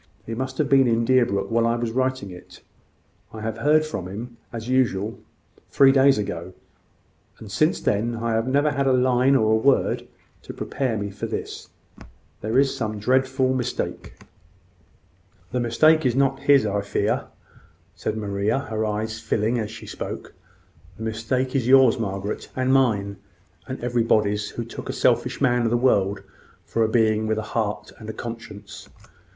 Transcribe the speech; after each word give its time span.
He 0.25 0.33
must 0.33 0.57
have 0.57 0.67
been 0.67 0.87
in 0.87 1.05
Deerbrook 1.05 1.51
while 1.51 1.67
I 1.67 1.75
was 1.75 1.91
writing 1.91 2.31
it. 2.31 2.61
I 3.31 3.41
heard 3.41 3.85
from 3.85 4.07
him, 4.07 4.37
as 4.51 4.67
usual, 4.67 5.19
three 5.69 5.91
days 5.91 6.17
ago; 6.17 6.53
and 7.37 7.51
since 7.51 7.79
then, 7.79 8.15
I 8.15 8.31
have 8.33 8.47
never 8.47 8.71
had 8.71 8.87
a 8.87 8.93
line 8.93 9.35
or 9.35 9.51
a 9.51 9.55
word 9.57 10.07
to 10.41 10.55
prepare 10.55 10.97
me 10.97 11.11
for 11.11 11.27
this. 11.27 11.69
There 12.41 12.57
is 12.57 12.75
some 12.75 12.97
dreadful 12.97 13.53
mistake." 13.53 14.15
"The 15.51 15.59
mistake 15.59 16.03
is 16.03 16.15
not 16.15 16.39
his, 16.39 16.65
I 16.65 16.81
fear," 16.81 17.25
said 17.93 18.17
Maria, 18.17 18.57
her 18.57 18.83
eyes 18.83 19.19
filling 19.19 19.59
as 19.59 19.69
she 19.69 19.85
spoke. 19.85 20.33
"The 20.97 21.03
mistake 21.03 21.55
is 21.55 21.67
yours, 21.67 21.99
Margaret, 21.99 22.49
and 22.55 22.73
mine, 22.73 23.17
and 23.67 23.79
everybody's 23.83 24.49
who 24.49 24.65
took 24.65 24.89
a 24.89 24.93
selfish 24.93 25.39
man 25.39 25.61
of 25.61 25.69
the 25.69 25.77
world 25.77 26.23
for 26.65 26.83
a 26.83 26.89
being 26.89 27.27
with 27.27 27.37
a 27.37 27.43
heart 27.53 27.91
and 27.99 28.09
a 28.09 28.13
conscience." 28.13 28.89